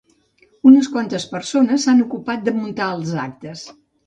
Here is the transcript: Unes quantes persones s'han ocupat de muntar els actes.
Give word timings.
Unes 0.69 0.87
quantes 0.93 1.27
persones 1.33 1.85
s'han 1.89 2.01
ocupat 2.07 2.43
de 2.49 2.55
muntar 2.57 2.89
els 2.97 3.15
actes. 3.27 3.69